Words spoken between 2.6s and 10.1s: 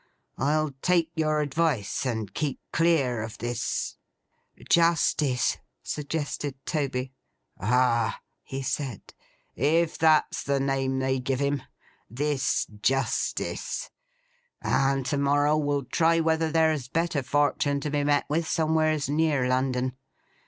clear of this—' 'Justice,' suggested Toby. 'Ah!' he said. 'If